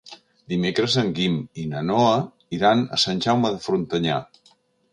[0.53, 2.15] Dimecres en Guim i na Noa
[2.59, 4.21] iran a Sant Jaume de Frontanyà.